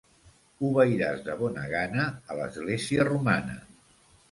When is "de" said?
1.27-1.35